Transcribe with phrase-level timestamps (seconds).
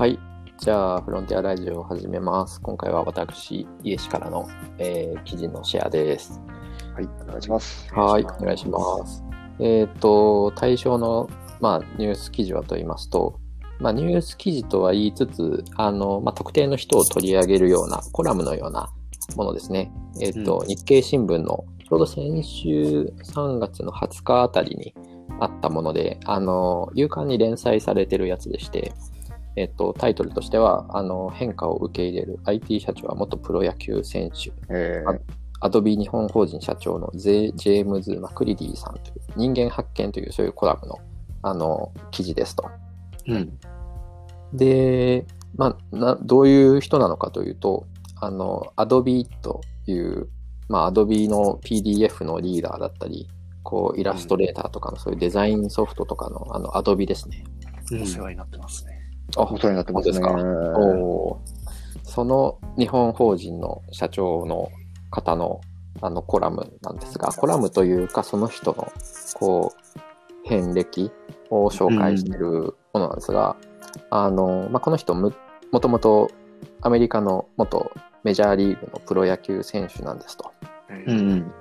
[0.00, 0.18] はい。
[0.56, 2.58] じゃあ、フロンティアラジオを始めます。
[2.62, 6.40] 今回は私、家氏からの、えー記事のシェアです。
[6.94, 7.92] はい、お願いします。
[7.92, 9.22] はい、お願いします。
[9.58, 11.28] えっ、と、対象の、
[11.60, 13.38] まあ、ニュース記事はと言いますと、
[13.78, 18.90] まあ、ニュース記事とは言いつつ、あの、まあ、特定の人を取り上げるような、コラムのような
[19.36, 19.92] ものですね。
[20.18, 24.94] えっ、と、うん日経新聞の、ちょうど先週3月の20日あたりに
[25.40, 28.94] あったもので、あの、夕刊に連載されてるやつでして、
[29.60, 35.20] えっ、と、タイトルとしては、あの、変化を受け入れる IT 社長は元プロ野球選手、えー
[35.62, 40.98] アドビ日本法人社長のゼジェームズ・マクリディさんという人間発見というそういうコラムの
[41.42, 42.70] あの記事ですと。
[43.26, 43.58] うん。
[44.54, 47.86] で、まあ、などういう人なのかというと、
[48.16, 50.28] あの、アドビという、
[50.68, 53.28] まあ、アドビの PDF のリーダーだったり、
[53.62, 57.44] こう、イラストレーターとかのそういうデザインソフトとかの、あの、アドビですね。
[57.92, 58.99] うんお世話になってますね。
[59.36, 60.14] あ、お世話になってますね。
[60.14, 60.20] す
[62.12, 64.70] その日本法人の社長の
[65.10, 65.60] 方の
[66.02, 68.92] あのコラムなんですが、コラムというかその人の
[69.34, 71.10] こう遍歴
[71.50, 73.56] を紹介しているものなんですが、
[74.10, 75.34] あのまあ、この人む
[75.72, 76.30] もともと
[76.80, 77.90] アメリカの元
[78.24, 80.52] メジャーリーグのプロ野球選手なんですと。
[81.06, 81.52] うんうん。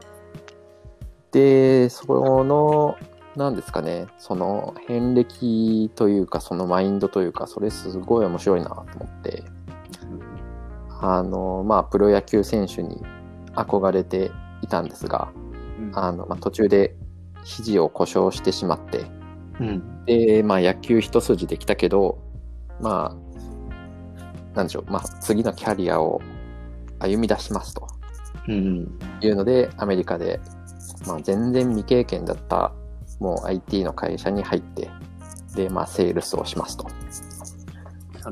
[1.31, 2.97] で、その、
[3.39, 9.43] なんですかね、その遍歴というか、そのマインドというか、それすごい面白いなと思って、
[11.01, 13.01] あの、まあ、プロ野球選手に
[13.55, 14.29] 憧れて
[14.61, 15.31] いたんですが、
[15.93, 16.97] あの、まあ、途中で
[17.45, 19.05] 肘を故障してしまって、
[19.61, 20.05] うん。
[20.05, 22.19] で、まあ、野球一筋できたけど、
[22.81, 26.21] まあ、なんでしょう、まあ、次のキャリアを
[26.99, 27.87] 歩み出しますと。
[28.49, 28.99] うん。
[29.21, 30.41] いうので、アメリカで、
[31.07, 32.73] まあ、全然未経験だった、
[33.19, 34.89] もう IT の会社に入って、
[35.55, 36.87] で、まあ、セールスをしますと。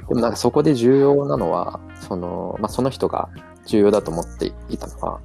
[0.08, 3.30] でもなんかそこで重要なのは、その、まあ、その人が
[3.66, 5.20] 重要だと思っていたのは、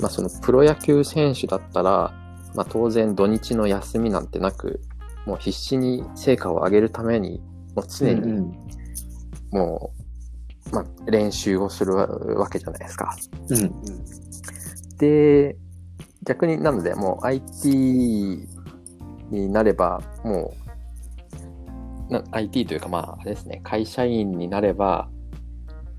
[0.00, 2.12] まあ、そのプロ野球選手だったら、
[2.54, 4.80] まあ、当然土日の休みなんてなく、
[5.26, 7.40] もう必死に成果を上げるために、
[7.74, 8.52] もう常にうん。
[9.50, 9.92] も
[10.72, 13.16] う、まあ、練習をするわけじゃないですか。
[13.48, 13.72] うん。
[14.98, 15.56] で、
[16.22, 18.48] 逆になので、もう IT
[19.30, 20.54] になれば、も
[22.08, 25.08] う、な IT というか、まあ、あれですね、会社員になれば、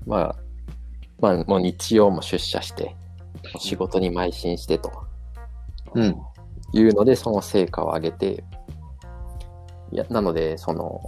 [0.06, 0.36] まあ、
[1.20, 2.94] まあ、もう日曜も出社して、
[3.58, 4.90] 仕事に邁進してと
[5.94, 6.16] うん。
[6.72, 8.44] いうので、その成果を上げて、
[9.92, 11.00] いや、なので、その、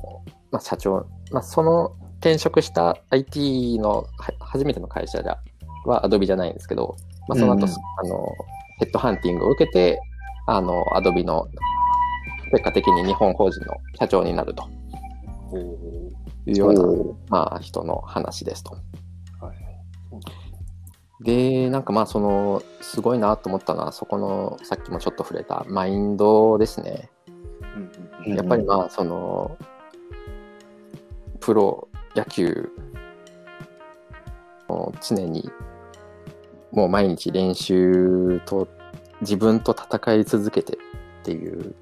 [0.50, 5.38] まあ、社長、まあ、その転職した IT のは初めての会社じゃ
[5.84, 6.96] は Adobe じゃないんですけど、
[7.28, 8.26] まあ、その後、うんあの、
[8.78, 10.00] ヘッドハンティングを受けて、
[10.46, 11.48] あの、Adobe の
[12.50, 14.64] 結果的に日本法人の社長になると。
[16.46, 16.82] いうような、
[17.28, 18.72] まあ、人の話ですと。
[19.40, 19.58] はい
[21.20, 27.10] で、なんかまあ、その、すごいなと思ったのは、そこの、さっきもちょっと触れたマインドですね。
[28.24, 28.36] うん。
[28.36, 29.56] やっぱりまあ、その、
[31.40, 32.70] プロ野球
[34.68, 35.50] を常に、
[36.70, 38.68] もう毎日練習と
[39.20, 40.78] 自分と戦い続けて
[41.20, 41.74] っていう、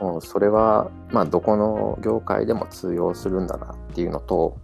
[0.00, 4.56] もうそれは、まあ、どこの業界でも通用するんだなっていうのと、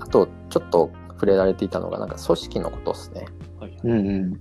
[0.00, 3.26] あと、ちょっと触れられていたのが、なんか組織のことですね。
[3.58, 3.92] はいうん。
[3.92, 4.40] うん。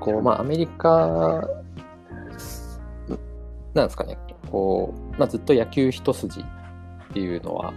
[0.00, 1.48] こう、まあ、アメリカ、
[3.74, 4.18] なんですかね、
[4.50, 6.44] こう、まあ、ずっと野球一筋っ
[7.12, 7.72] ていうのは、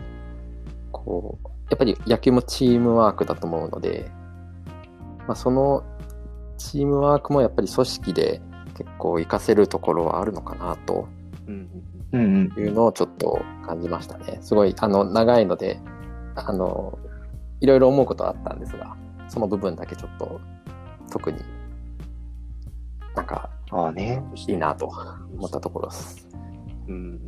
[0.91, 4.09] こう、やっぱり野球もチームワークだと思うので、
[5.27, 5.83] まあ、その
[6.57, 8.41] チームワークもやっぱり組織で
[8.83, 11.07] 結構活かせるところはあるのかなと
[11.47, 11.69] うん
[12.13, 12.53] うん。
[12.57, 14.39] いうのをちょっと感じましたね。
[14.41, 15.79] すごい、あの、長いので、
[16.35, 16.97] あの、
[17.61, 18.97] いろいろ思うことはあったんですが、
[19.29, 20.41] その部分だけちょっと
[21.09, 21.37] 特に
[23.15, 24.21] なんかああね。
[24.47, 26.27] いいなと思ったところです。
[26.87, 27.19] うん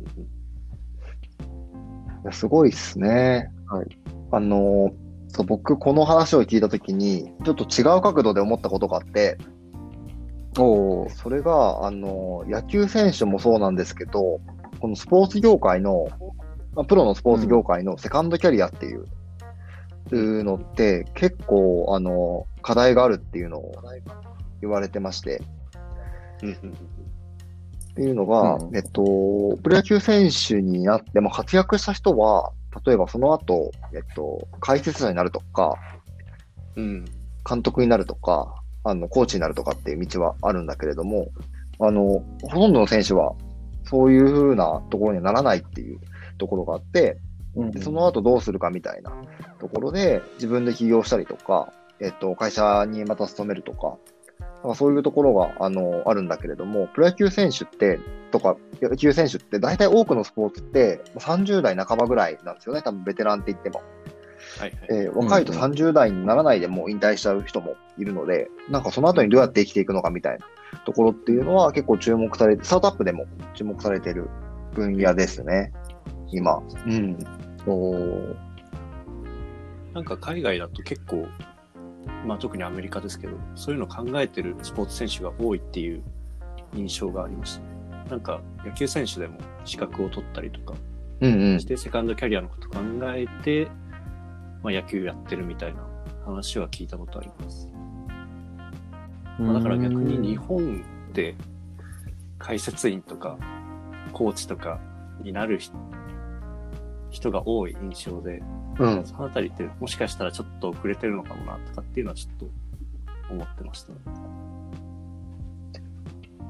[2.24, 3.50] いやすごいっすね。
[3.68, 3.86] はい。
[4.32, 4.90] あの、
[5.28, 9.36] そう、僕、この話を聞いたときに、ちょっと違う角度で思ったことがあって、
[10.58, 11.08] おお。
[11.10, 14.40] それが、あの、野球選手もそうなんですけど、
[14.80, 16.08] このスポーツ業界の、
[16.74, 19.06] まあ、プロのスポーツ業界のセカンドキャリアっていう、
[20.12, 23.72] いうのって、結構、あの、課題があるっていうのを
[24.60, 25.42] 言われてまして、
[26.42, 26.74] うん
[27.94, 28.76] っていうのが、うん。
[28.76, 32.52] えっと、プロ野球選手になって、まあ、活躍した人は、
[32.84, 35.76] 例えばその後、えっと、解説者になるとか、
[36.74, 37.04] うん。
[37.48, 41.28] 監督になるとか、あの、コーチになるとかっていう道はあるんだけれども、
[41.80, 43.34] あの、ほとんどの選手は、
[43.84, 45.98] そういうふうなところにはならないっていう
[46.38, 47.18] ところがあって、
[47.82, 49.12] その後どうするかみたいな
[49.60, 53.96] ところで、自分で起業したりとか、えっと、会社にまた勤めるとか、
[54.64, 58.00] なんかそういうところが、あの、あるんだけれども、プロ野球選手って、
[58.30, 62.82] とか、野球選手って、大体多くのスポーツって、30代半ばぐらいなんですよね。
[62.82, 63.82] 多分ベテランって言っても。
[64.58, 64.88] はいはい。
[64.90, 74.28] えー若いとうん30代にならないでもう引退しちゃう人もいるので、なんかその後にどうやって生きていくのかみたいなところっていうのは結構注目されて、スタートアップでも注目されている
[74.74, 75.72] 分野ですね。
[76.28, 76.62] 今。
[76.86, 77.18] うん。
[77.66, 78.36] おー
[79.94, 81.28] なんか海外だと結構、
[82.26, 86.02] まあ特にアメリカですけど、そういうのを考えてるスポーツ選手が多いっていう
[86.74, 87.66] 印象がありましたね。
[88.10, 90.74] なんか野球選手でも資格を取ったりとか
[91.20, 91.64] うんうんし。
[91.64, 92.80] て、セカンドキャリアのこと考
[93.14, 93.68] えて、
[94.64, 95.86] まあ野球やってるみたいな
[96.24, 97.68] 話は聞いたことあります。
[99.38, 100.82] まあだから逆に日本
[101.12, 101.36] で
[102.38, 103.38] 解説員とか
[104.12, 104.80] コーチとか
[105.22, 105.74] になる人
[107.10, 108.42] 人が多い印象で、
[108.78, 109.04] うん。
[109.06, 112.46] そのあたりってもしかしたらちょっと遅れてるのかもなとかっていうのはちょっと
[113.30, 113.98] 思ってましたね。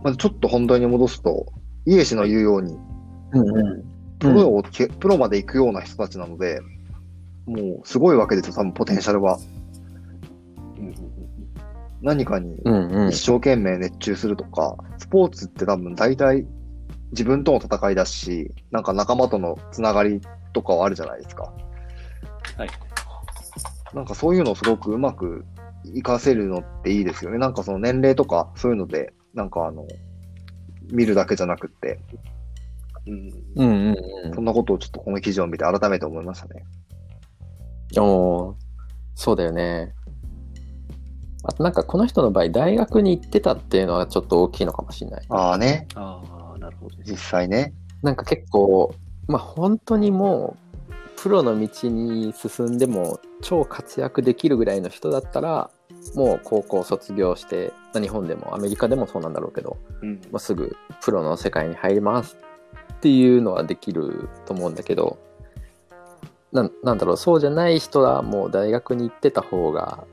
[0.03, 1.53] まずちょっと本題に戻すと、
[1.87, 2.79] イエシの言うように、
[3.33, 3.85] うんうん。
[4.19, 6.61] プロをけ、プロまで行くような人たちなので、
[7.47, 9.39] もうすごいわけですよ、多分ポテンシャルは。
[10.79, 11.15] うんうんうん
[12.03, 16.47] 何かにうんうん一生懸命熱中するとか、スポーツって多分大体
[17.13, 20.21] 自分との戦いだし、なんか仲間とのつながり
[20.53, 21.45] とかはあるじゃないですか。
[22.59, 22.69] はい。
[23.95, 25.47] なんかそういうのをすごくうまく
[25.87, 27.39] 活かせるのっていいですよね。
[27.39, 29.87] なんかその年齢とかそういうので、なんかあの、
[30.93, 32.01] 見るだけじゃなくって、
[33.07, 36.65] うんうんうんうんそんなことをちょっとこの記事を見て改めて思いましたね。
[38.03, 38.55] おー
[39.15, 39.95] そうだよね。
[41.45, 45.27] あとなんかこの人の場合、大学に行ってたっていうのはちょっと大きいのかもしれない。
[45.29, 46.21] ああね、あ
[46.55, 47.17] あ、なるほど実。
[47.17, 47.75] 際ね。
[48.03, 48.95] なんか結構、
[49.29, 50.57] まあ本当にも
[50.91, 55.71] う、プロの道に進んでも超活躍できるぐらいの人だったら、
[56.15, 62.37] もう高校卒業して、まあ日本でもアメリカでもそうなんだろうけど、うんまあ、すぐプロの世界に入ります
[62.95, 65.19] っていうのはできると思うんだけど
[66.55, 70.05] なんなんだろうそうじゃない人はもう大学に行ってた方が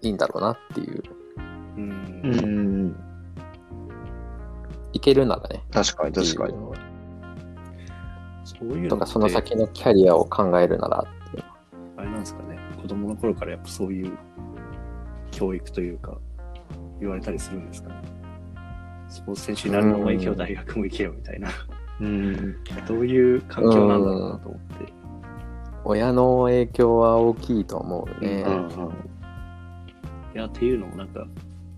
[0.00, 1.02] いいんだろうなっていう
[1.76, 2.96] ううんん、
[4.92, 6.54] いけるならね確かに確かに。
[8.44, 11.44] そういうのとかその先のキャリアを考えるならっていう
[11.98, 14.16] あれなんですかね、子供の頃からやっぱそういう
[15.30, 16.16] 教育というか、
[17.00, 17.94] 言われたりするんですかね。
[19.08, 21.50] スポーツ選手になるのもいいけど、うん大学も行けよみたいな。
[22.00, 22.56] うん、
[22.86, 24.97] どういう環境なんだろうなと思って。
[25.84, 28.90] 親の影響は大きいと思うね、うん、うん。
[30.34, 31.26] いや、っていうのもなんか、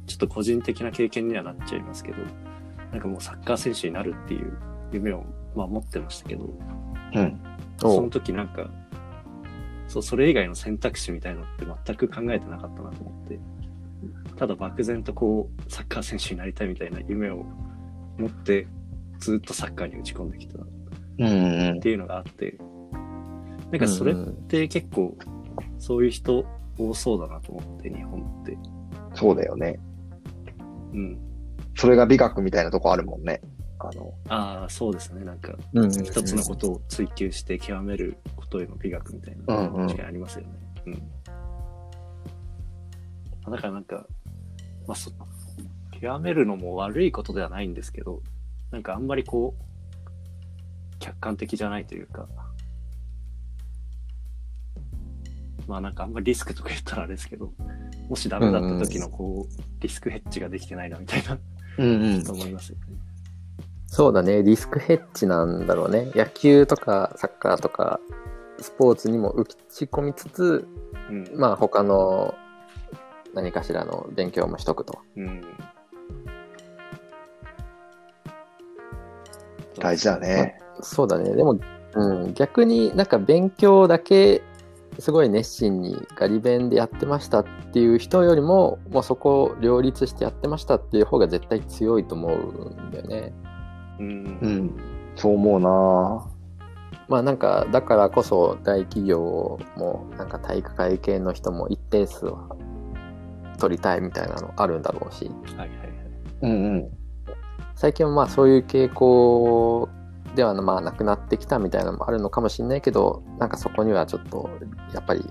[0.06, 2.18] ちょっと個人的な経験にはなっちゃいますけど、
[2.90, 4.58] なんかもうサッカー選手になるっていう
[4.92, 5.24] 夢を、
[5.54, 6.44] まあ、持ってましたけど、
[7.14, 7.40] うん、
[7.82, 8.68] おその時なんか、
[9.86, 13.38] そう、それ以外の選択肢みたいのって全く考えてなかったなと思って、
[14.36, 17.44] ただ漠然とこう、サッカー選手になりたいみたいな夢を
[18.18, 18.66] 持って、
[19.18, 20.66] ずっとサッカーに打ち込んできたっ
[21.18, 22.56] うん、ていうのがあって、
[23.70, 24.16] なんかそれっ
[24.48, 25.16] て結構、
[25.78, 26.44] そういう人
[26.78, 28.58] 多そうだなと思って、日本って。
[29.14, 29.78] そうだよね。
[30.92, 31.18] うん。
[31.76, 33.40] それが美学みたいなとこあるもんね。
[33.78, 35.24] あの、ああ、そうですね。
[35.24, 40.50] なんか、うんうん一つのことを追求して極めることへの美学みたいな、うんうん確かにありますよね。
[40.86, 40.94] うん。
[43.52, 44.06] だからなんか、
[44.86, 45.10] まあそ、
[46.00, 48.22] 極めるのも悪いことではないんですけど、
[48.70, 52.28] なんかあんまりこう、客観的じゃないというか、
[55.66, 57.52] まあなんかあんまりリスクとか言ったらあれですけど、
[58.08, 61.38] もしダメだった時のこう、リスクヘッジができてないなみたいな、
[61.78, 63.10] うんうんと思いますよね。
[63.92, 67.98] そうだねリスクヘッジなんだろうね野球とかサッカーとか
[68.60, 70.68] スポーツにも打ち込みつつ
[71.10, 71.28] うん。
[71.34, 72.34] まあ他の
[73.34, 75.42] 何かしらの勉強もしとくとうん。
[79.80, 80.58] 大事だね。
[80.82, 81.34] そうだね。
[81.34, 81.58] でも、
[81.94, 84.42] うん、逆になんか勉強だけ
[85.00, 93.32] すごい熱心にガリ勉でやってましたっていう人よりも、もうそこを両立してやってましたっていう方が絶対強いと思うんだよね。
[93.98, 94.06] うん。
[94.06, 94.70] うん。
[95.16, 96.30] そう思うな
[97.08, 102.56] まあなんか、だからこそ大企業もなんか体育会系の人も一定数は
[103.58, 105.90] 取りたいみたいなのあるんだろうし、はいはいはい。
[106.42, 106.90] うんうん。
[107.74, 109.88] 最近はまあそういう傾向
[110.34, 114.48] ではまあなくなってきたみたいなのもあるのかもしれないけどなんかそこにはちょっと
[114.94, 115.24] やっぱり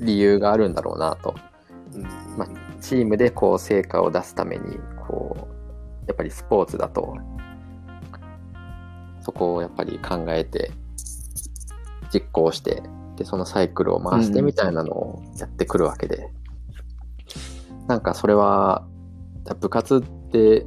[0.00, 1.34] 理由があるんだろうなと。
[1.94, 2.02] うん。
[2.36, 2.46] ま
[2.80, 7.16] チームでこう成果を出すためにこうやっぱりスポーツだと
[9.20, 10.72] そこをやっぱり考えて
[12.12, 12.82] 実行して、
[13.16, 16.30] で、そのサイクルを回してうんみたいなのをやってくるわけで、
[17.86, 18.86] なんかそれは、
[19.60, 20.66] 部活って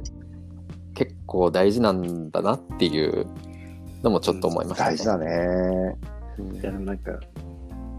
[0.94, 3.26] 結構大事なんだなっていう
[4.02, 5.26] のもちょっと思いました大事だね。
[6.38, 7.12] うんいや、なんか、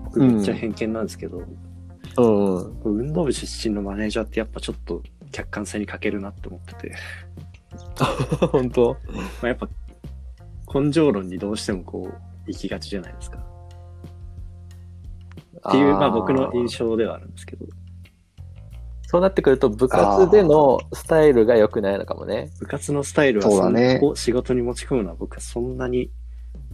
[0.05, 2.81] 僕めっちゃ偏見なんですけど、うんうん。
[2.83, 6.95] 運動部出身のマネージャーってやっぱちょっと客観性に欠けるなって思ってて、
[8.51, 8.93] 本当？
[8.93, 9.67] まあ、やっぱ
[10.73, 12.13] 根性論にどうしてもこう
[12.47, 13.39] 行きがちじゃないですか。
[15.69, 17.65] っていう、まあ僕の印象ではあるんですけど、
[19.07, 22.50] そうなってくると部活でのスタイルが良くないのかもね。
[22.59, 26.12] 部活のスタイルはそうだねそんを仕事に持ち込むのは僕はそんなに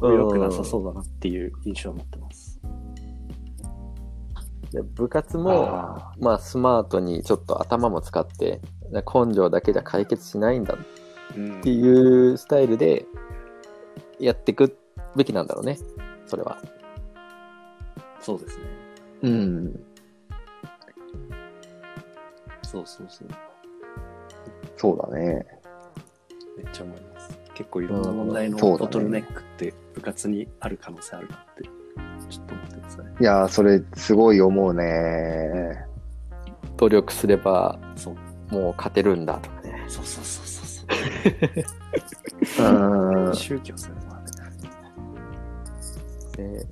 [0.01, 2.61] 良くなさそうだなっていう印象を持ってます。
[4.71, 8.61] で部活も、あまあスマートにちょっと頭も使って、
[8.91, 10.77] 根性だけじゃ解決しないんだ
[11.35, 13.05] うんっていうスタイルで
[14.19, 14.77] やっていく
[15.15, 15.77] べきなんだろうね。
[16.25, 16.57] それは。
[18.21, 18.63] そうですね。
[19.23, 19.90] うん。
[22.71, 23.27] そうそうそう。
[24.77, 25.45] そうだね。
[26.57, 27.37] めっちゃ思います。
[27.53, 31.63] 結構いろんな問題のボトルネックって部活にある可能性あるなって、
[32.29, 33.03] ちょっと思ってますね。
[33.19, 35.85] いやー、それすごい思うね。
[36.77, 38.15] 努力すればそう。
[38.53, 39.83] もう勝てるんだとかね。
[39.89, 40.55] そうそうそうそう
[42.65, 42.67] う
[43.23, 43.35] んそう。。
[43.35, 44.01] 宗教それは
[46.37, 46.47] ね。
[46.55, 46.65] ね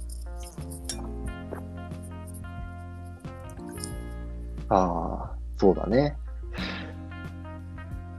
[4.69, 6.17] ああ、そうだね。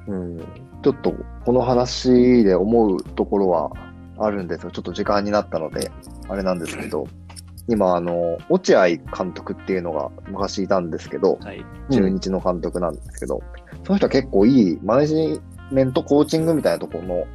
[0.07, 0.39] うん。
[0.83, 3.71] ちょっとこの話で思うところは
[4.19, 5.91] あるんですが、ちょっと時間になったので、
[6.29, 7.07] あれなんですけど、
[7.69, 11.65] 今、あの、落合監督っていうのが昔いたんですけど、はい。
[11.91, 13.43] 中日の監督なんですけど、
[13.85, 17.27] その人は結構いいマネジメントコーチングみたいなところの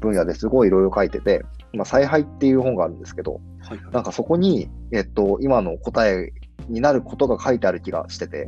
[0.00, 3.92] 分野ですごいいろいろ書いてて、まあ、采配っていう本があるんですけど、はいはい。
[3.92, 6.32] なんかそこに、えっと、今の答え
[6.68, 8.46] になることが書いてある気がしてて、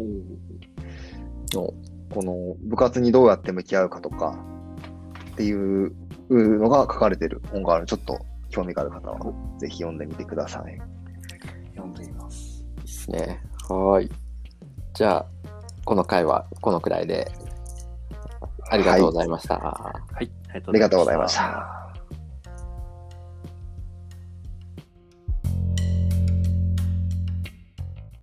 [1.57, 1.75] お
[2.13, 4.39] この部活にどうやって向き合うかとか
[5.33, 5.95] っていう
[6.29, 8.19] のが書かれてる本があるちょっと
[8.51, 9.19] 興味がある方は
[9.59, 10.79] ぜひ読んでみてください。
[11.75, 12.65] 読んでみます。
[12.79, 13.41] いいっすね。
[13.69, 14.11] はーい。
[14.95, 15.27] じゃあ、
[15.85, 17.33] この回はこのくらいで、
[18.69, 19.55] ありがとうございました。
[19.59, 20.31] はい。
[20.51, 21.82] ありありがとうございました。